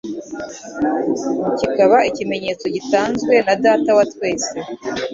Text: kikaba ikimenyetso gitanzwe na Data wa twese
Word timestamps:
kikaba 1.59 1.97
ikimenyetso 2.09 2.65
gitanzwe 2.75 3.33
na 3.45 3.53
Data 3.63 3.89
wa 3.97 4.03
twese 4.11 4.55